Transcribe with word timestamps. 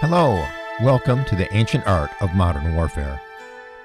Hello, 0.00 0.42
welcome 0.80 1.26
to 1.26 1.36
the 1.36 1.54
ancient 1.54 1.86
art 1.86 2.10
of 2.22 2.34
modern 2.34 2.74
warfare. 2.74 3.20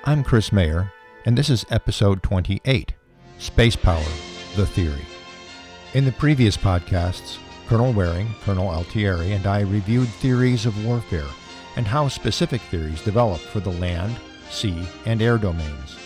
I'm 0.05 0.23
Chris 0.23 0.53
Mayer, 0.53 0.89
and 1.25 1.37
this 1.37 1.49
is 1.49 1.65
episode 1.69 2.23
28 2.23 2.93
Space 3.37 3.75
Power 3.75 4.01
The 4.55 4.65
Theory. 4.65 5.05
In 5.93 6.05
the 6.05 6.13
previous 6.13 6.55
podcasts, 6.55 7.37
Colonel 7.67 7.91
Waring, 7.91 8.29
Colonel 8.43 8.69
Altieri, 8.69 9.33
and 9.33 9.45
I 9.45 9.59
reviewed 9.59 10.07
theories 10.07 10.65
of 10.65 10.85
warfare 10.85 11.27
and 11.75 11.85
how 11.85 12.07
specific 12.07 12.61
theories 12.61 13.01
develop 13.01 13.41
for 13.41 13.59
the 13.59 13.71
land, 13.73 14.15
sea, 14.49 14.87
and 15.05 15.21
air 15.21 15.37
domains. 15.37 15.97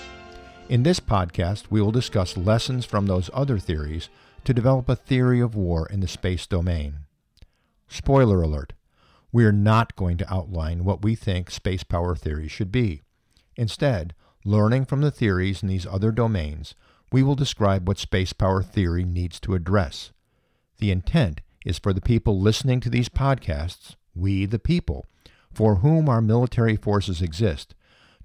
In 0.69 0.81
this 0.81 0.99
podcast, 0.99 1.65
we 1.69 1.83
will 1.83 1.91
discuss 1.91 2.35
lessons 2.35 2.83
from 2.83 3.05
those 3.05 3.29
other 3.31 3.59
theories 3.59 4.09
to 4.45 4.55
develop 4.55 4.89
a 4.89 4.95
theory 4.95 5.39
of 5.39 5.53
war 5.53 5.87
in 5.87 5.99
the 5.99 6.07
space 6.07 6.47
domain. 6.47 7.01
Spoiler 7.87 8.41
alert 8.41 8.73
we 9.31 9.45
are 9.45 9.51
not 9.51 9.95
going 9.95 10.17
to 10.17 10.33
outline 10.33 10.83
what 10.83 11.03
we 11.03 11.15
think 11.15 11.51
space 11.51 11.83
power 11.83 12.15
theory 12.15 12.47
should 12.47 12.71
be. 12.71 13.01
Instead, 13.55 14.13
learning 14.43 14.85
from 14.85 15.01
the 15.01 15.11
theories 15.11 15.61
in 15.61 15.69
these 15.69 15.85
other 15.85 16.11
domains, 16.11 16.75
we 17.11 17.21
will 17.21 17.35
describe 17.35 17.87
what 17.87 17.97
space 17.97 18.33
power 18.33 18.63
theory 18.63 19.03
needs 19.03 19.39
to 19.39 19.53
address. 19.53 20.11
The 20.77 20.91
intent 20.91 21.41
is 21.65 21.77
for 21.77 21.93
the 21.93 22.01
people 22.01 22.39
listening 22.39 22.79
to 22.81 22.89
these 22.89 23.09
podcasts, 23.09 23.95
we 24.15 24.45
the 24.45 24.59
people, 24.59 25.05
for 25.51 25.75
whom 25.75 26.07
our 26.07 26.21
military 26.21 26.75
forces 26.75 27.21
exist, 27.21 27.75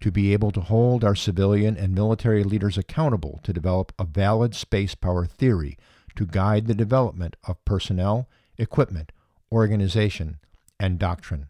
to 0.00 0.10
be 0.10 0.32
able 0.32 0.50
to 0.52 0.60
hold 0.60 1.05
our 1.05 1.14
civilian 1.14 1.77
and 1.77 1.94
military 1.94 2.44
leaders 2.44 2.77
accountable 2.77 3.41
to 3.42 3.52
develop 3.52 3.92
a 3.98 4.05
valid 4.05 4.55
space 4.55 4.94
power 4.94 5.24
theory 5.24 5.78
to 6.14 6.27
guide 6.27 6.66
the 6.66 6.74
development 6.74 7.36
of 7.44 7.64
personnel, 7.64 8.28
equipment, 8.58 9.10
organization, 9.50 10.38
and 10.84 10.98
doctrine. 10.98 11.46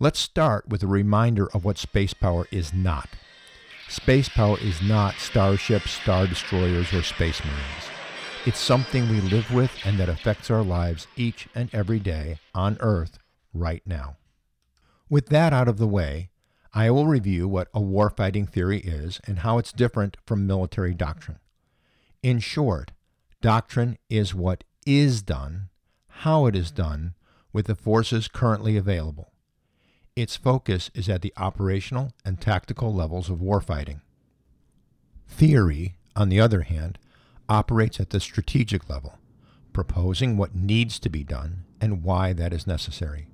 Let's 0.00 0.18
start 0.18 0.66
with 0.66 0.82
a 0.82 0.86
reminder 0.86 1.46
of 1.52 1.62
what 1.62 1.76
space 1.76 2.14
power 2.14 2.48
is 2.50 2.72
not. 2.72 3.10
Space 3.86 4.30
power 4.30 4.58
is 4.60 4.80
not 4.80 5.16
starships, 5.16 5.90
star 5.90 6.26
destroyers, 6.26 6.90
or 6.94 7.02
space 7.02 7.44
marines. 7.44 7.84
It's 8.46 8.58
something 8.58 9.10
we 9.10 9.20
live 9.20 9.52
with 9.52 9.70
and 9.84 9.98
that 9.98 10.08
affects 10.08 10.50
our 10.50 10.62
lives 10.62 11.06
each 11.16 11.48
and 11.54 11.68
every 11.74 11.98
day 11.98 12.38
on 12.54 12.78
Earth 12.80 13.18
right 13.52 13.82
now. 13.84 14.16
With 15.10 15.26
that 15.26 15.52
out 15.52 15.68
of 15.68 15.76
the 15.76 15.86
way, 15.86 16.30
I 16.72 16.90
will 16.90 17.06
review 17.06 17.46
what 17.46 17.68
a 17.74 17.80
warfighting 17.80 18.48
theory 18.48 18.78
is 18.78 19.20
and 19.26 19.40
how 19.40 19.58
it's 19.58 19.70
different 19.70 20.16
from 20.24 20.46
military 20.46 20.94
doctrine. 20.94 21.40
In 22.22 22.38
short, 22.38 22.90
doctrine 23.42 23.98
is 24.08 24.34
what 24.34 24.64
is 24.86 25.20
done, 25.20 25.68
how 26.08 26.46
it 26.46 26.56
is 26.56 26.70
done, 26.70 27.14
with 27.54 27.66
the 27.66 27.74
forces 27.74 28.28
currently 28.28 28.76
available. 28.76 29.32
Its 30.14 30.36
focus 30.36 30.90
is 30.94 31.08
at 31.08 31.22
the 31.22 31.32
operational 31.38 32.12
and 32.24 32.40
tactical 32.40 32.92
levels 32.92 33.30
of 33.30 33.38
warfighting. 33.38 34.00
Theory, 35.26 35.96
on 36.14 36.28
the 36.28 36.40
other 36.40 36.62
hand, 36.62 36.98
operates 37.48 37.98
at 37.98 38.10
the 38.10 38.20
strategic 38.20 38.90
level, 38.90 39.18
proposing 39.72 40.36
what 40.36 40.54
needs 40.54 40.98
to 40.98 41.08
be 41.08 41.24
done 41.24 41.64
and 41.80 42.02
why 42.02 42.32
that 42.32 42.52
is 42.52 42.66
necessary. 42.66 43.28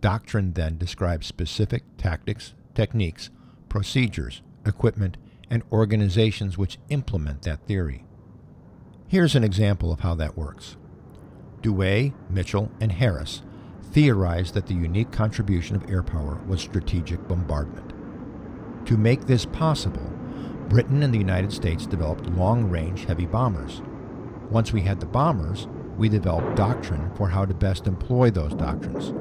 Doctrine 0.00 0.54
then 0.54 0.78
describes 0.78 1.26
specific 1.26 1.82
tactics, 1.98 2.54
techniques, 2.74 3.30
procedures, 3.68 4.42
equipment, 4.64 5.16
and 5.50 5.62
organizations 5.70 6.56
which 6.56 6.78
implement 6.88 7.42
that 7.42 7.66
theory. 7.66 8.04
Here's 9.08 9.34
an 9.34 9.44
example 9.44 9.92
of 9.92 10.00
how 10.00 10.14
that 10.14 10.38
works. 10.38 10.76
Douhet, 11.62 12.12
Mitchell, 12.30 12.70
and 12.80 12.92
Harris 12.92 13.42
theorized 13.92 14.54
that 14.54 14.66
the 14.66 14.74
unique 14.74 15.10
contribution 15.10 15.76
of 15.76 15.90
air 15.90 16.02
power 16.02 16.40
was 16.46 16.60
strategic 16.60 17.26
bombardment. 17.26 17.92
To 18.86 18.96
make 18.96 19.26
this 19.26 19.44
possible, 19.46 20.10
Britain 20.68 21.02
and 21.02 21.12
the 21.12 21.18
United 21.18 21.52
States 21.52 21.86
developed 21.86 22.30
long 22.30 22.70
range 22.70 23.04
heavy 23.04 23.26
bombers. 23.26 23.82
Once 24.50 24.72
we 24.72 24.82
had 24.82 25.00
the 25.00 25.06
bombers, 25.06 25.66
we 25.98 26.08
developed 26.08 26.56
doctrine 26.56 27.10
for 27.14 27.28
how 27.28 27.44
to 27.44 27.54
best 27.54 27.86
employ 27.86 28.30
those 28.30 28.54
doctrines. 28.54 29.12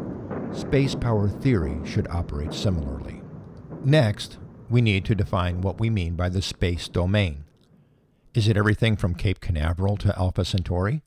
Space 0.57 0.95
power 0.95 1.27
theory 1.27 1.79
should 1.83 2.07
operate 2.09 2.53
similarly. 2.53 3.21
Next, 3.83 4.37
we 4.69 4.81
need 4.81 5.05
to 5.05 5.15
define 5.15 5.61
what 5.61 5.79
we 5.79 5.89
mean 5.89 6.15
by 6.15 6.29
the 6.29 6.41
space 6.41 6.87
domain. 6.87 7.43
Is 8.33 8.47
it 8.47 8.57
everything 8.57 8.95
from 8.95 9.15
Cape 9.15 9.39
Canaveral 9.39 9.97
to 9.97 10.17
Alpha 10.17 10.45
Centauri? 10.45 11.01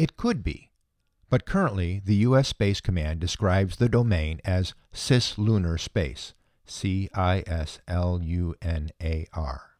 It 0.00 0.16
could 0.16 0.42
be, 0.42 0.70
but 1.28 1.44
currently 1.44 2.00
the 2.02 2.14
U.S. 2.24 2.48
Space 2.48 2.80
Command 2.80 3.20
describes 3.20 3.76
the 3.76 3.86
domain 3.90 4.40
as 4.46 4.72
cislunar 4.94 5.78
space, 5.78 6.32
C 6.64 7.10
I 7.14 7.44
S 7.46 7.80
L 7.86 8.18
U 8.22 8.54
N 8.62 8.92
A 9.02 9.26
R. 9.34 9.72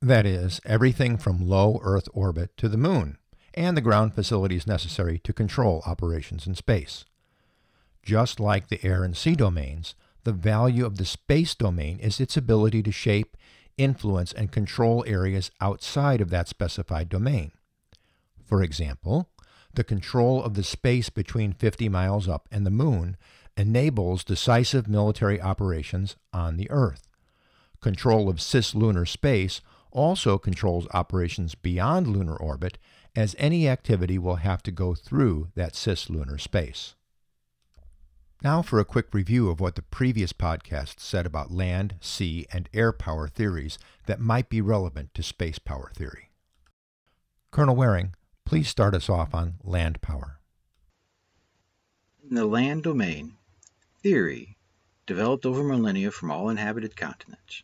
That 0.00 0.24
is, 0.24 0.62
everything 0.64 1.18
from 1.18 1.46
low 1.46 1.78
Earth 1.82 2.08
orbit 2.14 2.56
to 2.56 2.70
the 2.70 2.78
Moon, 2.78 3.18
and 3.52 3.76
the 3.76 3.82
ground 3.82 4.14
facilities 4.14 4.66
necessary 4.66 5.18
to 5.18 5.34
control 5.34 5.82
operations 5.84 6.46
in 6.46 6.54
space. 6.54 7.04
Just 8.02 8.40
like 8.40 8.68
the 8.68 8.82
air 8.82 9.04
and 9.04 9.14
sea 9.14 9.34
domains, 9.34 9.94
the 10.24 10.32
value 10.32 10.86
of 10.86 10.96
the 10.96 11.04
space 11.04 11.54
domain 11.54 11.98
is 11.98 12.18
its 12.18 12.34
ability 12.34 12.82
to 12.84 12.92
shape, 12.92 13.36
influence, 13.76 14.32
and 14.32 14.50
control 14.50 15.04
areas 15.06 15.50
outside 15.60 16.22
of 16.22 16.30
that 16.30 16.48
specified 16.48 17.10
domain. 17.10 17.52
For 18.50 18.64
example, 18.64 19.29
the 19.74 19.84
control 19.84 20.42
of 20.42 20.54
the 20.54 20.62
space 20.62 21.10
between 21.10 21.52
50 21.52 21.88
miles 21.88 22.28
up 22.28 22.48
and 22.50 22.66
the 22.66 22.70
moon 22.70 23.16
enables 23.56 24.24
decisive 24.24 24.88
military 24.88 25.40
operations 25.40 26.16
on 26.32 26.56
the 26.56 26.70
Earth. 26.70 27.08
Control 27.80 28.28
of 28.28 28.36
cislunar 28.36 29.06
space 29.06 29.60
also 29.90 30.38
controls 30.38 30.86
operations 30.92 31.54
beyond 31.54 32.06
lunar 32.06 32.36
orbit, 32.36 32.78
as 33.16 33.34
any 33.38 33.68
activity 33.68 34.18
will 34.18 34.36
have 34.36 34.62
to 34.62 34.70
go 34.70 34.94
through 34.94 35.48
that 35.54 35.72
cislunar 35.72 36.40
space. 36.40 36.94
Now 38.42 38.62
for 38.62 38.78
a 38.78 38.84
quick 38.84 39.12
review 39.12 39.50
of 39.50 39.60
what 39.60 39.74
the 39.74 39.82
previous 39.82 40.32
podcast 40.32 41.00
said 41.00 41.26
about 41.26 41.50
land, 41.50 41.96
sea, 42.00 42.46
and 42.52 42.68
air 42.72 42.92
power 42.92 43.28
theories 43.28 43.78
that 44.06 44.20
might 44.20 44.48
be 44.48 44.62
relevant 44.62 45.12
to 45.14 45.22
space 45.22 45.58
power 45.58 45.90
theory. 45.94 46.30
Colonel 47.50 47.76
Waring, 47.76 48.14
Please 48.50 48.68
start 48.68 48.96
us 48.96 49.08
off 49.08 49.32
on 49.32 49.54
land 49.62 50.00
power. 50.00 50.40
In 52.28 52.34
the 52.34 52.44
land 52.44 52.82
domain, 52.82 53.36
theory 54.02 54.56
developed 55.06 55.46
over 55.46 55.62
millennia 55.62 56.10
from 56.10 56.32
all 56.32 56.48
inhabited 56.48 56.96
continents. 56.96 57.62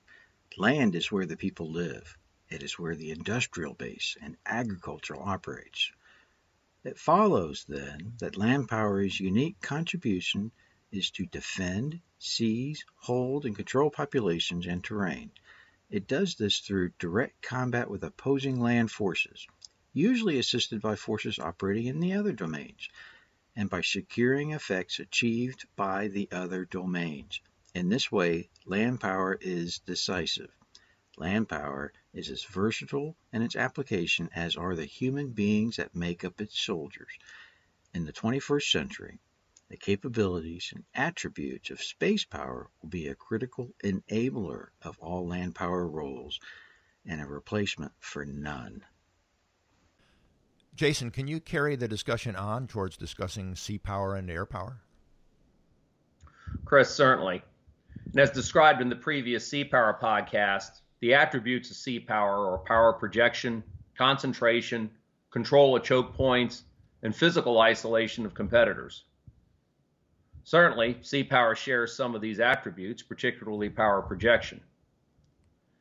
Land 0.56 0.94
is 0.94 1.10
where 1.10 1.26
the 1.26 1.36
people 1.36 1.72
live. 1.72 2.16
It 2.48 2.62
is 2.62 2.78
where 2.78 2.94
the 2.94 3.10
industrial 3.10 3.74
base 3.74 4.16
and 4.22 4.36
agricultural 4.46 5.24
operates. 5.24 5.90
It 6.84 7.00
follows, 7.00 7.64
then, 7.68 8.12
that 8.20 8.36
land 8.36 8.68
power's 8.68 9.18
unique 9.18 9.60
contribution 9.60 10.52
is 10.92 11.10
to 11.10 11.26
defend, 11.26 12.00
seize, 12.20 12.84
hold, 12.94 13.44
and 13.44 13.56
control 13.56 13.90
populations 13.90 14.66
and 14.68 14.84
terrain. 14.84 15.32
It 15.90 16.06
does 16.06 16.36
this 16.36 16.60
through 16.60 16.90
direct 17.00 17.42
combat 17.42 17.90
with 17.90 18.04
opposing 18.04 18.60
land 18.60 18.92
forces, 18.92 19.48
usually 19.96 20.38
assisted 20.38 20.82
by 20.82 20.94
forces 20.94 21.38
operating 21.38 21.86
in 21.86 22.00
the 22.00 22.12
other 22.12 22.32
domains, 22.32 22.90
and 23.56 23.70
by 23.70 23.80
securing 23.80 24.50
effects 24.52 25.00
achieved 25.00 25.66
by 25.74 26.06
the 26.06 26.28
other 26.30 26.66
domains. 26.66 27.40
In 27.74 27.88
this 27.88 28.12
way, 28.12 28.50
land 28.66 29.00
power 29.00 29.38
is 29.40 29.78
decisive. 29.78 30.50
Land 31.16 31.48
power 31.48 31.94
is 32.12 32.28
as 32.28 32.44
versatile 32.44 33.16
in 33.32 33.40
its 33.40 33.56
application 33.56 34.28
as 34.34 34.54
are 34.54 34.76
the 34.76 34.84
human 34.84 35.30
beings 35.30 35.76
that 35.76 35.94
make 35.96 36.24
up 36.24 36.42
its 36.42 36.60
soldiers. 36.60 37.12
In 37.94 38.04
the 38.04 38.12
21st 38.12 38.70
century, 38.70 39.18
the 39.70 39.78
capabilities 39.78 40.72
and 40.74 40.84
attributes 40.92 41.70
of 41.70 41.82
space 41.82 42.24
power 42.24 42.68
will 42.82 42.90
be 42.90 43.08
a 43.08 43.14
critical 43.14 43.74
enabler 43.82 44.68
of 44.82 44.98
all 44.98 45.26
land 45.26 45.54
power 45.54 45.88
roles 45.88 46.38
and 47.06 47.22
a 47.22 47.26
replacement 47.26 47.92
for 47.98 48.26
none. 48.26 48.84
Jason, 50.76 51.10
can 51.10 51.26
you 51.26 51.40
carry 51.40 51.74
the 51.74 51.88
discussion 51.88 52.36
on 52.36 52.66
towards 52.66 52.98
discussing 52.98 53.54
sea 53.56 53.78
power 53.78 54.14
and 54.14 54.30
air 54.30 54.44
power? 54.44 54.82
Chris, 56.66 56.90
certainly. 56.90 57.42
And 58.04 58.20
as 58.20 58.30
described 58.30 58.82
in 58.82 58.90
the 58.90 58.96
previous 58.96 59.48
Sea 59.48 59.64
Power 59.64 59.98
podcast, 60.00 60.82
the 61.00 61.14
attributes 61.14 61.70
of 61.70 61.76
sea 61.76 61.98
power 61.98 62.52
are 62.52 62.58
power 62.58 62.92
projection, 62.92 63.64
concentration, 63.96 64.90
control 65.30 65.74
of 65.74 65.82
choke 65.82 66.14
points, 66.14 66.64
and 67.02 67.16
physical 67.16 67.58
isolation 67.58 68.26
of 68.26 68.34
competitors. 68.34 69.04
Certainly, 70.44 70.98
sea 71.00 71.24
power 71.24 71.54
shares 71.54 71.94
some 71.94 72.14
of 72.14 72.20
these 72.20 72.38
attributes, 72.38 73.02
particularly 73.02 73.70
power 73.70 74.02
projection. 74.02 74.60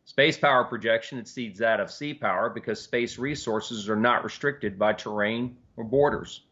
Space 0.05 0.37
power 0.37 0.63
projection 0.63 1.17
exceeds 1.17 1.59
that 1.59 1.79
of 1.79 1.91
sea 1.91 2.13
power 2.13 2.49
because 2.49 2.79
space 2.81 3.17
resources 3.17 3.89
are 3.89 3.95
not 3.95 4.23
restricted 4.23 4.77
by 4.77 4.93
terrain 4.93 5.57
or 5.75 5.83
borders. 5.83 6.45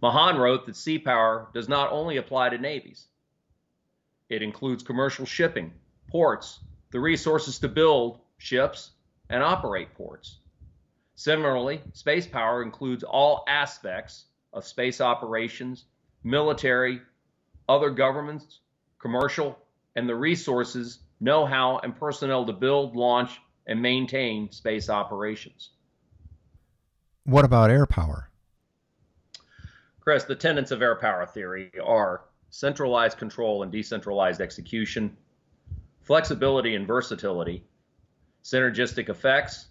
Mahan 0.00 0.36
wrote 0.36 0.64
that 0.66 0.76
sea 0.76 0.98
power 0.98 1.48
does 1.52 1.68
not 1.68 1.90
only 1.90 2.16
apply 2.16 2.50
to 2.50 2.58
navies, 2.58 3.08
it 4.28 4.40
includes 4.40 4.84
commercial 4.84 5.26
shipping, 5.26 5.72
ports, 6.08 6.60
the 6.90 7.00
resources 7.00 7.58
to 7.58 7.68
build 7.68 8.20
ships 8.38 8.92
and 9.28 9.42
operate 9.42 9.92
ports. 9.94 10.38
Similarly, 11.16 11.82
space 11.92 12.26
power 12.26 12.62
includes 12.62 13.02
all 13.02 13.44
aspects 13.48 14.26
of 14.52 14.64
space 14.64 15.00
operations, 15.00 15.86
military, 16.22 17.00
other 17.68 17.90
governments, 17.90 18.60
commercial, 19.00 19.58
and 19.96 20.08
the 20.08 20.14
resources, 20.14 21.00
know 21.24 21.46
how, 21.46 21.78
and 21.78 21.96
personnel 21.96 22.46
to 22.46 22.52
build, 22.52 22.94
launch, 22.94 23.40
and 23.66 23.80
maintain 23.80 24.52
space 24.52 24.88
operations. 24.90 25.70
What 27.24 27.44
about 27.44 27.70
air 27.70 27.86
power? 27.86 28.30
Chris, 30.00 30.24
the 30.24 30.36
tenets 30.36 30.70
of 30.70 30.82
air 30.82 30.96
power 30.96 31.24
theory 31.24 31.72
are 31.82 32.20
centralized 32.50 33.16
control 33.16 33.62
and 33.62 33.72
decentralized 33.72 34.42
execution, 34.42 35.16
flexibility 36.02 36.74
and 36.74 36.86
versatility, 36.86 37.64
synergistic 38.44 39.08
effects, 39.08 39.66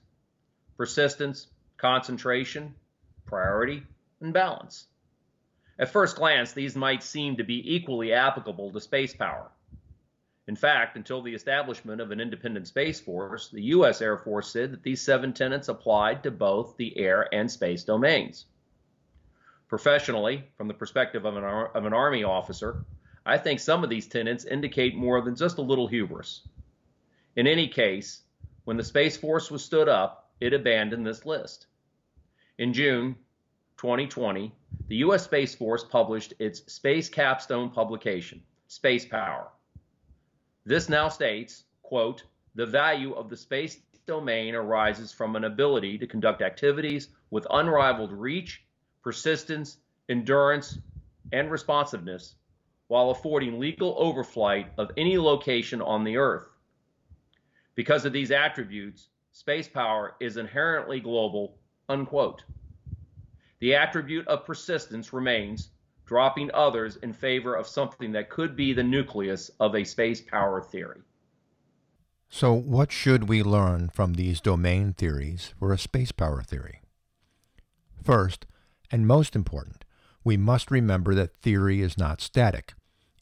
persistence, 0.75 1.47
concentration, 1.77 2.73
priority, 3.25 3.83
and 4.19 4.33
balance. 4.33 4.87
At 5.77 5.91
first 5.91 6.15
glance, 6.17 6.53
these 6.53 6.75
might 6.75 7.03
seem 7.03 7.37
to 7.37 7.43
be 7.43 7.75
equally 7.75 8.13
applicable 8.13 8.71
to 8.71 8.81
space 8.81 9.13
power. 9.13 9.51
In 10.45 10.55
fact, 10.57 10.97
until 10.97 11.21
the 11.21 11.33
establishment 11.33 12.01
of 12.01 12.11
an 12.11 12.19
independent 12.19 12.67
Space 12.67 12.99
Force, 12.99 13.49
the 13.49 13.63
U.S. 13.63 14.01
Air 14.01 14.17
Force 14.17 14.49
said 14.49 14.73
that 14.73 14.83
these 14.83 15.01
seven 15.01 15.31
tenets 15.31 15.69
applied 15.69 16.23
to 16.23 16.31
both 16.31 16.75
the 16.75 16.97
air 16.97 17.33
and 17.33 17.49
space 17.49 17.85
domains. 17.85 18.45
Professionally, 19.69 20.43
from 20.57 20.67
the 20.67 20.73
perspective 20.73 21.23
of 21.23 21.37
an, 21.37 21.45
of 21.45 21.85
an 21.85 21.93
Army 21.93 22.25
officer, 22.25 22.83
I 23.25 23.37
think 23.37 23.61
some 23.61 23.85
of 23.85 23.89
these 23.89 24.07
tenets 24.07 24.43
indicate 24.43 24.95
more 24.95 25.21
than 25.21 25.37
just 25.37 25.59
a 25.59 25.61
little 25.61 25.87
hubris. 25.87 26.41
In 27.37 27.47
any 27.47 27.69
case, 27.69 28.21
when 28.65 28.75
the 28.75 28.83
Space 28.83 29.15
Force 29.15 29.49
was 29.49 29.63
stood 29.63 29.87
up, 29.87 30.29
it 30.41 30.53
abandoned 30.53 31.07
this 31.07 31.25
list. 31.25 31.67
In 32.57 32.73
June 32.73 33.15
2020, 33.77 34.53
the 34.89 34.97
U.S. 34.97 35.23
Space 35.23 35.55
Force 35.55 35.85
published 35.85 36.33
its 36.37 36.71
Space 36.71 37.07
Capstone 37.07 37.69
publication, 37.69 38.43
Space 38.67 39.05
Power. 39.05 39.47
This 40.65 40.87
now 40.87 41.09
states, 41.09 41.65
quote, 41.81 42.23
the 42.55 42.65
value 42.65 43.13
of 43.13 43.29
the 43.29 43.37
space 43.37 43.81
domain 44.05 44.55
arises 44.55 45.11
from 45.11 45.35
an 45.35 45.43
ability 45.43 45.97
to 45.97 46.07
conduct 46.07 46.41
activities 46.41 47.09
with 47.29 47.47
unrivaled 47.49 48.11
reach, 48.11 48.63
persistence, 49.01 49.77
endurance, 50.09 50.77
and 51.31 51.51
responsiveness 51.51 52.35
while 52.87 53.09
affording 53.09 53.59
legal 53.59 53.95
overflight 53.95 54.67
of 54.77 54.91
any 54.97 55.17
location 55.17 55.81
on 55.81 56.03
the 56.03 56.17
Earth. 56.17 56.47
Because 57.75 58.05
of 58.05 58.13
these 58.13 58.31
attributes, 58.31 59.09
space 59.31 59.67
power 59.67 60.15
is 60.19 60.37
inherently 60.37 60.99
global, 60.99 61.57
unquote. 61.89 62.43
The 63.59 63.75
attribute 63.75 64.27
of 64.27 64.45
persistence 64.45 65.11
remains, 65.11 65.69
dropping 66.05 66.51
others 66.53 66.97
in 66.97 67.13
favor 67.13 67.55
of 67.55 67.67
something 67.67 68.11
that 68.11 68.29
could 68.29 68.55
be 68.55 68.73
the 68.73 68.83
nucleus 68.83 69.49
of 69.59 69.75
a 69.75 69.83
space 69.83 70.21
power 70.21 70.61
theory. 70.61 71.01
So, 72.29 72.53
what 72.53 72.91
should 72.91 73.29
we 73.29 73.43
learn 73.43 73.89
from 73.93 74.13
these 74.13 74.41
domain 74.41 74.93
theories 74.93 75.53
for 75.59 75.71
a 75.71 75.77
space 75.77 76.11
power 76.11 76.41
theory? 76.41 76.81
First, 78.03 78.45
and 78.91 79.07
most 79.07 79.35
important, 79.35 79.85
we 80.23 80.37
must 80.37 80.71
remember 80.71 81.13
that 81.15 81.41
theory 81.41 81.81
is 81.81 81.97
not 81.97 82.21
static. 82.21 82.73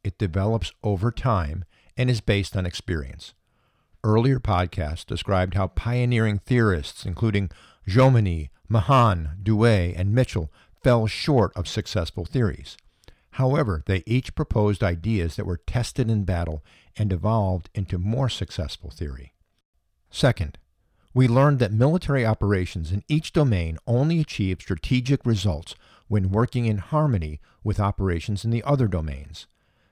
It 0.03 0.17
develops 0.17 0.71
over 0.83 1.11
time 1.11 1.65
and 1.97 2.09
is 2.09 2.21
based 2.21 2.55
on 2.55 2.65
experience. 2.65 3.33
Earlier 4.03 4.39
podcasts 4.39 5.05
described 5.05 5.53
how 5.53 5.67
pioneering 5.67 6.39
theorists, 6.39 7.05
including 7.05 7.51
Jomini, 7.87 8.49
Mahan, 8.67 9.37
Douhet, 9.43 9.93
and 9.95 10.13
Mitchell, 10.13 10.51
fell 10.83 11.07
short 11.07 11.51
of 11.55 11.67
successful 11.67 12.25
theories. 12.25 12.77
However, 13.31 13.83
they 13.85 14.03
each 14.05 14.35
proposed 14.35 14.83
ideas 14.83 15.35
that 15.35 15.45
were 15.45 15.61
tested 15.65 16.09
in 16.09 16.25
battle 16.25 16.63
and 16.97 17.13
evolved 17.13 17.69
into 17.73 17.97
more 17.97 18.29
successful 18.29 18.89
theory. 18.89 19.33
Second, 20.09 20.57
we 21.13 21.27
learned 21.27 21.59
that 21.59 21.71
military 21.71 22.25
operations 22.25 22.91
in 22.91 23.03
each 23.07 23.33
domain 23.33 23.77
only 23.85 24.19
achieve 24.19 24.61
strategic 24.61 25.25
results 25.25 25.75
when 26.07 26.31
working 26.31 26.65
in 26.65 26.77
harmony 26.77 27.39
with 27.63 27.79
operations 27.79 28.43
in 28.43 28.51
the 28.51 28.63
other 28.63 28.87
domains. 28.87 29.47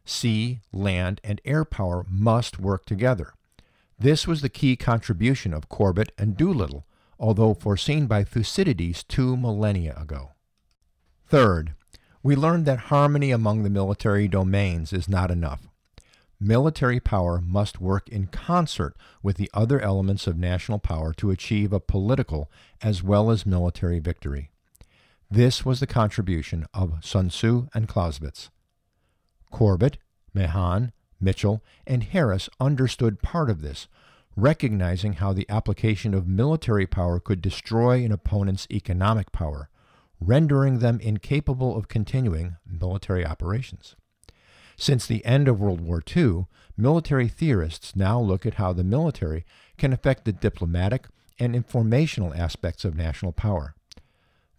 Sea, 0.05 0.59
land, 0.73 1.21
and 1.23 1.39
air 1.45 1.63
power 1.63 2.05
must 2.09 2.59
work 2.59 2.85
together. 2.85 3.33
This 3.97 4.27
was 4.27 4.41
the 4.41 4.49
key 4.49 4.75
contribution 4.75 5.53
of 5.53 5.69
Corbett 5.69 6.11
and 6.17 6.35
Doolittle, 6.35 6.85
although 7.19 7.53
foreseen 7.53 8.07
by 8.07 8.23
Thucydides 8.23 9.03
two 9.03 9.35
millennia 9.37 9.95
ago. 9.99 10.31
Third, 11.29 11.75
we 12.23 12.35
learned 12.35 12.65
that 12.65 12.89
harmony 12.89 13.29
among 13.29 13.61
the 13.61 13.69
military 13.69 14.27
domains 14.27 14.91
is 14.91 15.07
not 15.07 15.29
enough. 15.29 15.67
Military 16.39 16.99
power 16.99 17.39
must 17.39 17.79
work 17.79 18.09
in 18.09 18.25
concert 18.25 18.95
with 19.21 19.37
the 19.37 19.51
other 19.53 19.79
elements 19.79 20.25
of 20.25 20.39
national 20.39 20.79
power 20.79 21.13
to 21.13 21.29
achieve 21.29 21.71
a 21.71 21.79
political 21.79 22.49
as 22.81 23.03
well 23.03 23.29
as 23.29 23.45
military 23.45 23.99
victory. 23.99 24.49
This 25.29 25.63
was 25.63 25.79
the 25.79 25.85
contribution 25.85 26.65
of 26.73 27.05
Sun 27.05 27.29
Tzu 27.29 27.67
and 27.75 27.87
Clausewitz. 27.87 28.49
Corbett, 29.51 29.99
Mahan, 30.33 30.91
Mitchell, 31.21 31.61
and 31.85 32.05
Harris 32.05 32.49
understood 32.59 33.21
part 33.21 33.51
of 33.51 33.61
this, 33.61 33.87
recognizing 34.35 35.13
how 35.13 35.33
the 35.33 35.47
application 35.47 36.15
of 36.15 36.27
military 36.27 36.87
power 36.87 37.19
could 37.19 37.39
destroy 37.39 38.03
an 38.03 38.11
opponent's 38.11 38.65
economic 38.71 39.31
power 39.31 39.69
rendering 40.19 40.79
them 40.79 40.99
incapable 40.99 41.75
of 41.75 41.87
continuing 41.87 42.57
military 42.65 43.25
operations. 43.25 43.95
Since 44.77 45.05
the 45.05 45.25
end 45.25 45.47
of 45.47 45.59
World 45.59 45.81
War 45.81 46.01
II, 46.15 46.45
military 46.77 47.27
theorists 47.27 47.95
now 47.95 48.19
look 48.19 48.45
at 48.45 48.55
how 48.55 48.71
the 48.71 48.83
military 48.83 49.45
can 49.77 49.91
affect 49.91 50.25
the 50.25 50.31
diplomatic 50.31 51.07
and 51.37 51.55
informational 51.55 52.33
aspects 52.33 52.85
of 52.85 52.95
national 52.95 53.31
power. 53.31 53.75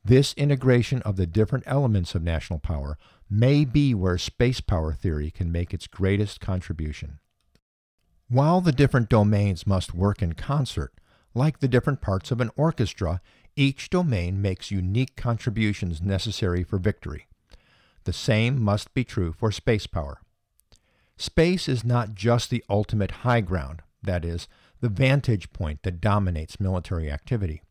This 0.04 0.32
integration 0.34 1.02
of 1.02 1.16
the 1.16 1.26
different 1.26 1.64
elements 1.66 2.14
of 2.14 2.22
national 2.22 2.58
power 2.58 2.98
may 3.28 3.64
be 3.64 3.94
where 3.94 4.18
space 4.18 4.60
power 4.60 4.92
theory 4.92 5.30
can 5.30 5.52
make 5.52 5.72
its 5.72 5.86
greatest 5.86 6.40
contribution. 6.40 7.18
While 8.28 8.60
the 8.60 8.72
different 8.72 9.08
domains 9.08 9.66
must 9.66 9.94
work 9.94 10.22
in 10.22 10.34
concert, 10.34 10.92
like 11.34 11.60
the 11.60 11.68
different 11.68 12.00
parts 12.00 12.30
of 12.30 12.40
an 12.40 12.50
orchestra, 12.56 13.20
each 13.56 13.90
domain 13.90 14.40
makes 14.40 14.70
unique 14.70 15.16
contributions 15.16 16.00
necessary 16.00 16.62
for 16.62 16.78
victory. 16.78 17.26
The 18.04 18.12
same 18.12 18.60
must 18.60 18.94
be 18.94 19.04
true 19.04 19.32
for 19.32 19.52
space 19.52 19.86
power. 19.86 20.20
Space 21.16 21.68
is 21.68 21.84
not 21.84 22.14
just 22.14 22.48
the 22.50 22.64
ultimate 22.70 23.10
high 23.10 23.42
ground, 23.42 23.82
that 24.02 24.24
is, 24.24 24.48
the 24.80 24.88
vantage 24.88 25.52
point 25.52 25.82
that 25.82 26.00
dominates 26.00 26.58
military 26.58 27.10
activity. 27.10 27.62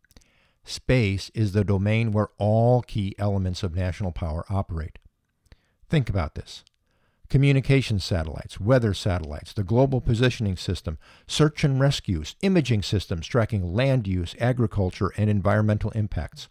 Space 0.63 1.31
is 1.33 1.53
the 1.53 1.63
domain 1.63 2.11
where 2.11 2.29
all 2.37 2.83
key 2.83 3.15
elements 3.17 3.63
of 3.63 3.75
national 3.75 4.11
power 4.11 4.45
operate. 4.49 4.99
Think 5.89 6.09
about 6.09 6.35
this 6.35 6.63
communication 7.29 7.99
satellites, 7.99 8.59
weather 8.59 8.93
satellites, 8.93 9.53
the 9.53 9.63
global 9.63 10.01
positioning 10.01 10.57
system, 10.57 10.97
search 11.27 11.63
and 11.63 11.79
rescues, 11.79 12.35
imaging 12.41 12.81
systems 12.81 13.27
tracking 13.27 13.73
land 13.73 14.07
use, 14.07 14.35
agriculture, 14.39 15.11
and 15.17 15.29
environmental 15.29 15.91
impacts. 15.91 16.49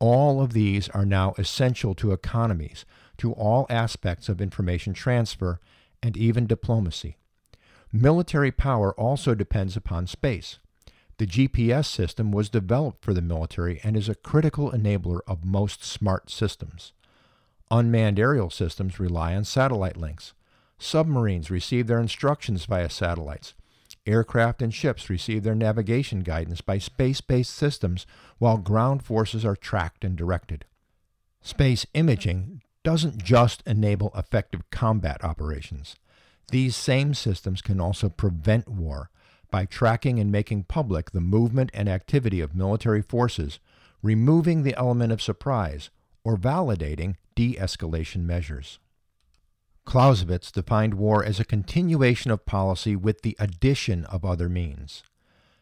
All 0.00 0.40
of 0.40 0.52
these 0.52 0.88
are 0.90 1.06
now 1.06 1.34
essential 1.38 1.94
to 1.96 2.12
economies, 2.12 2.84
to 3.18 3.32
all 3.32 3.66
aspects 3.68 4.28
of 4.28 4.40
information 4.40 4.92
transfer, 4.92 5.60
and 6.02 6.16
even 6.16 6.46
diplomacy. 6.46 7.16
Military 7.92 8.52
power 8.52 8.92
also 8.94 9.34
depends 9.34 9.76
upon 9.76 10.06
space. 10.06 10.58
The 11.18 11.26
GPS 11.26 11.86
system 11.86 12.30
was 12.30 12.48
developed 12.48 13.04
for 13.04 13.12
the 13.12 13.22
military 13.22 13.80
and 13.82 13.96
is 13.96 14.08
a 14.08 14.14
critical 14.14 14.70
enabler 14.70 15.20
of 15.26 15.44
most 15.44 15.82
smart 15.82 16.30
systems. 16.30 16.92
Unmanned 17.70 18.18
aerial 18.18 18.50
systems 18.50 18.98
rely 18.98 19.34
on 19.34 19.44
satellite 19.44 19.96
links. 19.96 20.32
Submarines 20.78 21.50
receive 21.50 21.86
their 21.86 22.00
instructions 22.00 22.64
via 22.64 22.88
satellites. 22.88 23.54
Aircraft 24.06 24.62
and 24.62 24.72
ships 24.72 25.10
receive 25.10 25.42
their 25.42 25.54
navigation 25.54 26.20
guidance 26.20 26.62
by 26.62 26.78
space 26.78 27.20
based 27.20 27.54
systems, 27.54 28.06
while 28.38 28.56
ground 28.56 29.02
forces 29.02 29.44
are 29.44 29.56
tracked 29.56 30.02
and 30.02 30.16
directed. 30.16 30.64
Space 31.42 31.84
imaging 31.92 32.62
doesn't 32.84 33.22
just 33.22 33.62
enable 33.66 34.12
effective 34.14 34.62
combat 34.70 35.22
operations. 35.22 35.96
These 36.50 36.74
same 36.74 37.12
systems 37.12 37.60
can 37.60 37.80
also 37.80 38.08
prevent 38.08 38.66
war 38.68 39.10
by 39.50 39.66
tracking 39.66 40.18
and 40.18 40.32
making 40.32 40.64
public 40.64 41.10
the 41.10 41.20
movement 41.20 41.70
and 41.74 41.88
activity 41.88 42.40
of 42.40 42.54
military 42.54 43.02
forces, 43.02 43.58
removing 44.02 44.62
the 44.62 44.76
element 44.78 45.12
of 45.12 45.20
surprise 45.20 45.90
or 46.24 46.36
validating 46.36 47.16
de 47.34 47.54
escalation 47.54 48.22
measures. 48.22 48.78
Clausewitz 49.84 50.52
defined 50.52 50.94
war 50.94 51.24
as 51.24 51.40
a 51.40 51.44
continuation 51.44 52.30
of 52.30 52.44
policy 52.44 52.94
with 52.94 53.22
the 53.22 53.36
addition 53.38 54.04
of 54.04 54.24
other 54.24 54.48
means. 54.48 55.02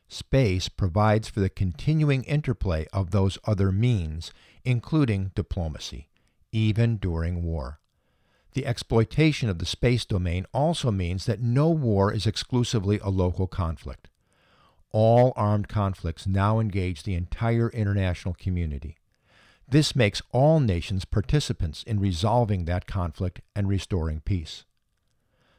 Space 0.08 0.68
provides 0.68 1.28
for 1.28 1.40
the 1.40 1.48
continuing 1.48 2.24
interplay 2.24 2.86
of 2.92 3.10
those 3.10 3.38
other 3.44 3.70
means, 3.70 4.32
including 4.64 5.32
diplomacy, 5.34 6.08
even 6.52 6.96
during 6.96 7.42
war. 7.42 7.80
The 8.54 8.66
exploitation 8.66 9.48
of 9.48 9.58
the 9.58 9.66
space 9.66 10.04
domain 10.04 10.46
also 10.54 10.90
means 10.90 11.26
that 11.26 11.42
no 11.42 11.70
war 11.70 12.12
is 12.12 12.26
exclusively 12.26 12.98
a 13.00 13.10
local 13.10 13.46
conflict. 13.46 14.08
All 14.92 15.34
armed 15.36 15.68
conflicts 15.68 16.26
now 16.26 16.58
engage 16.58 17.02
the 17.02 17.14
entire 17.14 17.68
international 17.70 18.34
community. 18.34 18.96
This 19.68 19.96
makes 19.96 20.22
all 20.30 20.60
nations 20.60 21.04
participants 21.04 21.82
in 21.82 21.98
resolving 21.98 22.64
that 22.64 22.86
conflict 22.86 23.40
and 23.54 23.68
restoring 23.68 24.20
peace. 24.20 24.64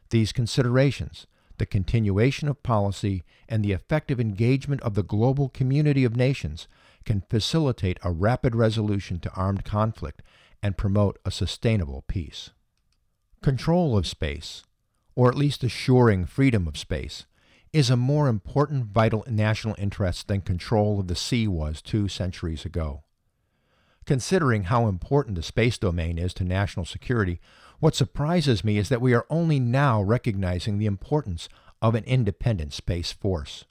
These 0.10 0.32
considerations, 0.32 1.28
the 1.58 1.66
continuation 1.66 2.48
of 2.48 2.64
policy, 2.64 3.26
and 3.50 3.64
the 3.64 3.74
effective 3.74 4.20
engagement 4.20 4.82
of 4.82 4.94
the 4.94 5.04
global 5.04 5.50
community 5.50 6.06
of 6.06 6.16
nations 6.16 6.68
can 7.04 7.24
facilitate 7.30 8.00
a 8.04 8.12
rapid 8.12 8.56
resolution 8.56 9.20
to 9.20 9.34
armed 9.34 9.66
conflict 9.66 10.22
and 10.64 10.78
promote 10.78 11.20
a 11.26 11.32
sustainable 11.32 12.04
peace. 12.08 12.52
Control 13.42 13.98
of 13.98 14.08
space, 14.08 14.64
or 15.16 15.30
at 15.30 15.36
least 15.36 15.64
assuring 15.64 16.26
freedom 16.26 16.68
of 16.68 16.78
space, 16.78 17.26
is 17.74 17.90
a 17.90 17.98
more 17.98 18.30
important 18.30 18.86
vital 18.86 19.26
national 19.28 19.76
interest 19.78 20.28
than 20.28 20.42
control 20.42 21.00
of 21.00 21.08
the 21.08 21.16
sea 21.16 21.48
was 21.48 21.82
two 21.82 22.08
centuries 22.08 22.64
ago. 22.64 23.04
Considering 24.08 24.64
how 24.64 24.88
important 24.88 25.36
the 25.36 25.44
space 25.44 25.78
domain 25.78 26.18
is 26.18 26.34
to 26.34 26.46
national 26.46 26.86
security, 26.86 27.42
what 27.82 27.94
surprises 27.94 28.64
me 28.64 28.78
is 28.78 28.88
that 28.88 29.02
we 29.02 29.14
are 29.14 29.28
only 29.30 29.60
now 29.60 30.02
recognizing 30.02 30.78
the 30.78 30.86
importance 30.86 31.50
of 31.82 31.94
an 31.94 32.06
independent 32.06 32.72
space 32.72 33.12
force. 33.12 33.66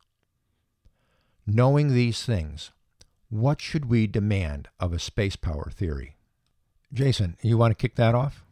Knowing 1.47 1.89
these 1.89 2.23
things, 2.23 2.71
what 3.31 3.63
should 3.63 3.87
we 3.87 4.07
demand 4.07 4.69
of 4.79 4.93
a 4.93 4.99
space 4.99 5.37
power 5.37 5.71
theory? 5.75 6.17
Jason, 6.93 7.39
you 7.41 7.57
want 7.57 7.71
to 7.71 7.83
kick 7.83 7.97
that 7.97 8.15
off? 8.15 8.45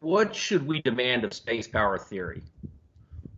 What 0.00 0.36
should 0.36 0.66
we 0.66 0.82
demand 0.82 1.24
of 1.24 1.32
space 1.32 1.66
power 1.66 1.96
theory? 1.96 2.42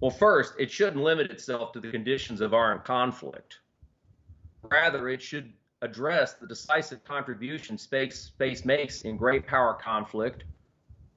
Well, 0.01 0.11
first, 0.11 0.55
it 0.59 0.73
shouldn't 0.73 1.05
limit 1.05 1.31
itself 1.31 1.71
to 1.73 1.81
the 1.81 1.93
conditions 1.93 2.41
of 2.41 2.53
armed 2.53 2.83
conflict. 2.83 3.61
Rather, 4.63 5.09
it 5.09 5.23
should 5.23 5.53
address 5.83 6.35
the 6.35 6.47
decisive 6.47 7.05
contribution 7.05 7.79
space, 7.79 8.21
space 8.21 8.65
makes 8.65 9.03
in 9.03 9.17
great 9.17 9.47
power 9.47 9.75
conflict, 9.75 10.45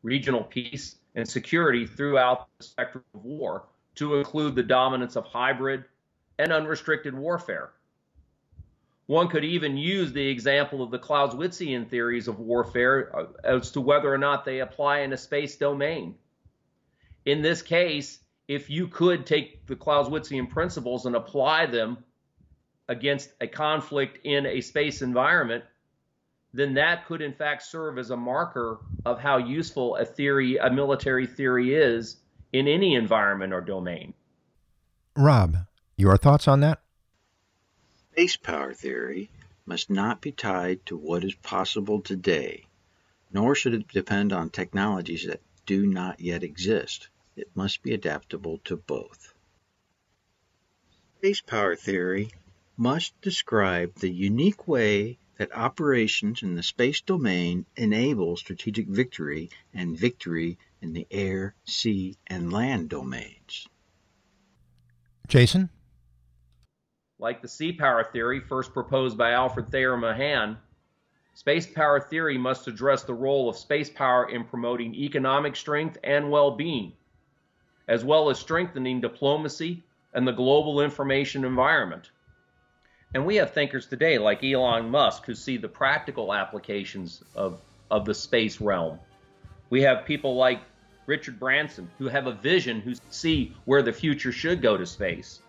regional 0.04 0.44
peace, 0.44 0.96
and 1.16 1.28
security 1.28 1.86
throughout 1.86 2.48
the 2.58 2.64
spectrum 2.64 3.04
of 3.14 3.24
war, 3.24 3.66
to 3.96 4.16
include 4.16 4.56
the 4.56 4.64
dominance 4.64 5.16
of 5.16 5.26
hybrid 5.26 5.84
and 6.40 6.52
unrestricted 6.52 7.14
warfare. 7.14 7.72
One 9.06 9.28
could 9.28 9.44
even 9.44 9.78
use 9.78 10.14
the 10.14 10.28
example 10.28 10.82
of 10.82 10.90
the 10.90 10.98
Clausewitzian 10.98 11.90
theories 11.90 12.28
of 12.28 12.40
warfare 12.40 13.16
uh, 13.16 13.26
as 13.44 13.72
to 13.72 13.82
whether 13.82 14.12
or 14.12 14.18
not 14.18 14.46
they 14.46 14.62
apply 14.62 15.00
in 15.00 15.12
a 15.12 15.18
space 15.18 15.58
domain. 15.58 16.16
In 17.26 17.42
this 17.42 17.62
case, 17.62 18.20
if 18.48 18.70
you 18.70 18.88
could 18.88 19.26
take 19.26 19.66
the 19.68 19.76
Clausewitzian 19.76 20.50
principles 20.50 21.06
and 21.06 21.16
apply 21.16 21.66
them 21.66 21.98
against 22.88 23.32
a 23.40 23.48
conflict 23.48 24.20
in 24.26 24.46
a 24.46 24.62
space 24.62 25.02
environment, 25.02 25.64
then 26.54 26.76
that 26.76 27.06
could 27.08 27.22
in 27.22 27.34
fact 27.34 27.64
serve 27.64 27.98
as 27.98 28.10
a 28.10 28.18
marker 28.18 28.80
of 29.06 29.20
how 29.20 29.38
useful 29.38 29.96
a 29.96 30.06
theory, 30.06 30.58
a 30.58 30.70
military 30.70 31.26
theory 31.26 31.74
is 31.74 32.18
in 32.52 32.68
any 32.68 32.96
environment 32.96 33.54
or 33.54 33.62
domain. 33.62 34.14
Rob, 35.16 35.58
your 35.98 36.18
thoughts 36.18 36.48
on 36.48 36.60
that? 36.60 36.80
Space 38.12 38.38
power 38.38 38.74
theory 38.74 39.32
must 39.66 39.90
not 39.90 40.22
be 40.22 40.32
tied 40.32 40.86
to 40.86 40.98
what 40.98 41.24
is 41.24 41.34
possible 41.36 42.02
today, 42.02 42.66
nor 43.32 43.56
should 43.56 43.74
it 43.74 43.88
depend 43.88 44.32
on 44.34 44.50
technologies 44.50 45.26
that 45.26 45.42
do 45.66 45.86
not 45.88 46.20
yet 46.20 46.44
exist. 46.44 47.08
It 47.36 47.50
must 47.56 47.82
be 47.82 47.94
adaptable 47.94 48.60
to 48.66 48.78
both. 48.78 49.34
Space 51.18 51.42
power 51.42 51.76
theory 51.76 52.30
must 52.78 53.20
describe 53.22 53.94
the 53.96 54.10
unique 54.10 54.68
way 54.68 55.18
that 55.38 55.56
operations 55.56 56.44
in 56.44 56.56
the 56.56 56.64
space 56.64 57.02
domain 57.02 57.66
enable 57.76 58.38
strategic 58.38 58.88
victory 58.88 59.50
and 59.74 59.98
victory 59.98 60.58
in 60.82 60.94
the 60.94 61.08
air, 61.12 61.56
sea, 61.66 62.18
and 62.28 62.52
land 62.52 62.90
domains. 62.90 63.68
Jason? 65.28 65.70
Like 67.20 67.42
the 67.42 67.48
sea 67.48 67.72
power 67.72 68.04
theory 68.04 68.42
first 68.42 68.74
proposed 68.74 69.18
by 69.18 69.32
Alfred 69.32 69.70
Thayer 69.70 69.96
Mahan, 69.96 70.58
space 71.34 71.66
power 71.66 72.00
theory 72.00 72.38
must 72.38 72.68
address 72.68 73.04
the 73.04 73.14
role 73.14 73.50
of 73.50 73.58
space 73.58 73.90
power 73.90 74.30
in 74.30 74.44
promoting 74.44 74.94
economic 74.96 75.56
strength 75.56 75.98
and 76.04 76.30
well 76.30 76.52
being, 76.52 76.94
as 77.88 78.04
well 78.04 78.30
as 78.30 78.40
strengthening 78.40 79.00
diplomacy 79.00 79.84
and 80.14 80.28
the 80.28 80.32
global 80.32 80.82
information 80.82 81.46
environment. 81.46 82.12
And 83.14 83.26
we 83.26 83.36
have 83.36 83.52
thinkers 83.52 83.86
today 83.86 84.18
like 84.18 84.44
Elon 84.44 84.90
Musk 84.90 85.26
who 85.26 85.36
see 85.36 85.58
the 85.58 85.68
practical 85.68 86.34
applications 86.34 87.24
of, 87.36 87.62
of 87.92 88.06
the 88.06 88.14
space 88.14 88.60
realm. 88.60 89.00
We 89.70 89.84
have 89.84 90.06
people 90.06 90.36
like 90.36 90.62
Richard 91.06 91.40
Branson 91.40 91.90
who 92.00 92.08
have 92.08 92.26
a 92.26 92.32
vision, 92.32 92.82
who 92.82 92.96
see 93.12 93.56
where 93.66 93.84
the 93.84 93.94
future 93.94 94.32
should 94.32 94.62
go 94.62 94.78
to 94.78 94.86
space. 94.86 95.42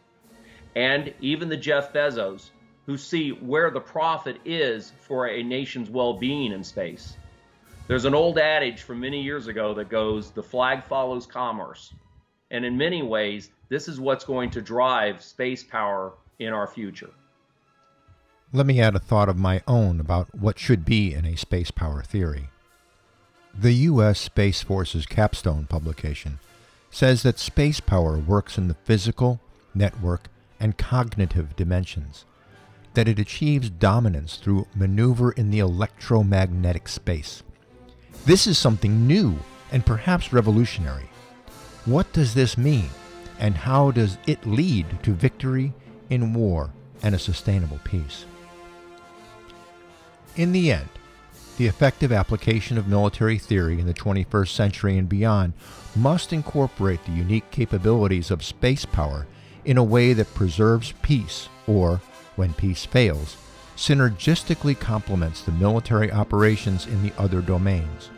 And 0.76 1.14
even 1.20 1.48
the 1.48 1.56
Jeff 1.56 1.92
Bezos 1.92 2.50
who 2.84 2.98
see 2.98 3.30
where 3.30 3.70
the 3.70 3.80
profit 3.80 4.38
is 4.44 4.92
for 5.00 5.28
a 5.28 5.42
nation's 5.42 5.88
well 5.88 6.12
being 6.12 6.52
in 6.52 6.62
space. 6.62 7.16
There's 7.86 8.04
an 8.04 8.14
old 8.14 8.38
adage 8.38 8.82
from 8.82 9.00
many 9.00 9.22
years 9.22 9.46
ago 9.46 9.72
that 9.74 9.88
goes, 9.88 10.30
the 10.30 10.42
flag 10.42 10.84
follows 10.84 11.26
commerce. 11.26 11.94
And 12.50 12.64
in 12.64 12.76
many 12.76 13.02
ways, 13.02 13.50
this 13.70 13.88
is 13.88 13.98
what's 13.98 14.24
going 14.24 14.50
to 14.50 14.60
drive 14.60 15.22
space 15.22 15.62
power 15.62 16.12
in 16.38 16.52
our 16.52 16.66
future. 16.66 17.10
Let 18.54 18.66
me 18.66 18.80
add 18.80 18.94
a 18.94 19.00
thought 19.00 19.28
of 19.28 19.36
my 19.36 19.62
own 19.66 19.98
about 19.98 20.32
what 20.32 20.60
should 20.60 20.84
be 20.84 21.12
in 21.12 21.24
a 21.24 21.36
space 21.36 21.72
power 21.72 22.04
theory. 22.04 22.50
The 23.52 23.72
U.S. 23.72 24.20
Space 24.20 24.62
Force's 24.62 25.06
capstone 25.06 25.66
publication 25.66 26.38
says 26.88 27.24
that 27.24 27.40
space 27.40 27.80
power 27.80 28.16
works 28.16 28.56
in 28.56 28.68
the 28.68 28.76
physical, 28.84 29.40
network, 29.74 30.28
and 30.60 30.78
cognitive 30.78 31.56
dimensions, 31.56 32.26
that 32.94 33.08
it 33.08 33.18
achieves 33.18 33.70
dominance 33.70 34.36
through 34.36 34.68
maneuver 34.72 35.32
in 35.32 35.50
the 35.50 35.58
electromagnetic 35.58 36.86
space. 36.86 37.42
This 38.24 38.46
is 38.46 38.56
something 38.56 39.04
new 39.04 39.36
and 39.72 39.84
perhaps 39.84 40.32
revolutionary. 40.32 41.10
What 41.86 42.12
does 42.12 42.34
this 42.34 42.56
mean, 42.56 42.90
and 43.40 43.56
how 43.56 43.90
does 43.90 44.16
it 44.28 44.46
lead 44.46 45.02
to 45.02 45.10
victory 45.10 45.72
in 46.08 46.34
war 46.34 46.70
and 47.02 47.16
a 47.16 47.18
sustainable 47.18 47.80
peace? 47.82 48.26
In 50.36 50.50
the 50.50 50.72
end, 50.72 50.88
the 51.58 51.66
effective 51.68 52.10
application 52.10 52.76
of 52.76 52.88
military 52.88 53.38
theory 53.38 53.78
in 53.78 53.86
the 53.86 53.94
21st 53.94 54.48
century 54.48 54.98
and 54.98 55.08
beyond 55.08 55.52
must 55.94 56.32
incorporate 56.32 57.04
the 57.04 57.12
unique 57.12 57.48
capabilities 57.52 58.32
of 58.32 58.42
space 58.42 58.84
power 58.84 59.26
in 59.64 59.78
a 59.78 59.84
way 59.84 60.12
that 60.12 60.34
preserves 60.34 60.92
peace 61.02 61.48
or, 61.68 62.00
when 62.34 62.52
peace 62.54 62.84
fails, 62.84 63.36
synergistically 63.76 64.78
complements 64.78 65.42
the 65.42 65.52
military 65.52 66.10
operations 66.10 66.88
in 66.88 67.04
the 67.04 67.12
other 67.16 67.40
domains. 67.40 68.10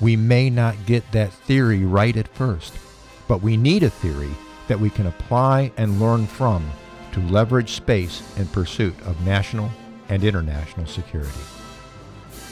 We 0.00 0.16
may 0.16 0.50
not 0.50 0.86
get 0.86 1.10
that 1.12 1.32
theory 1.32 1.84
right 1.84 2.16
at 2.16 2.34
first, 2.34 2.74
but 3.28 3.40
we 3.40 3.56
need 3.56 3.84
a 3.84 3.90
theory 3.90 4.34
that 4.66 4.80
we 4.80 4.90
can 4.90 5.06
apply 5.06 5.70
and 5.76 6.00
learn 6.00 6.26
from 6.26 6.68
to 7.12 7.20
leverage 7.20 7.70
space 7.70 8.20
in 8.36 8.46
pursuit 8.48 9.00
of 9.02 9.24
national 9.24 9.70
and 10.10 10.22
international 10.22 10.86
security. 10.86 11.40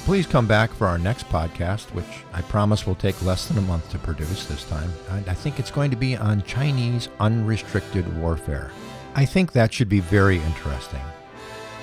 Please 0.04 0.26
come 0.26 0.46
back 0.46 0.72
for 0.72 0.86
our 0.86 0.96
next 0.96 1.28
podcast, 1.28 1.92
which 1.92 2.24
I 2.32 2.40
promise 2.40 2.86
will 2.86 2.94
take 2.94 3.20
less 3.20 3.46
than 3.46 3.58
a 3.58 3.62
month 3.62 3.90
to 3.90 3.98
produce 3.98 4.46
this 4.46 4.64
time. 4.64 4.90
I 5.10 5.34
think 5.34 5.58
it's 5.58 5.70
going 5.70 5.90
to 5.90 5.96
be 5.96 6.16
on 6.16 6.42
Chinese 6.44 7.10
unrestricted 7.20 8.16
warfare. 8.16 8.70
I 9.14 9.26
think 9.26 9.52
that 9.52 9.74
should 9.74 9.90
be 9.90 10.00
very 10.00 10.38
interesting. 10.38 11.02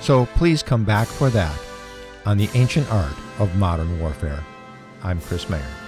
So 0.00 0.26
please 0.34 0.62
come 0.62 0.84
back 0.84 1.06
for 1.06 1.30
that 1.30 1.56
on 2.24 2.36
the 2.36 2.50
ancient 2.54 2.90
art 2.90 3.14
of 3.38 3.54
modern 3.56 4.00
warfare. 4.00 4.44
I'm 5.04 5.20
Chris 5.20 5.48
Mayer. 5.48 5.85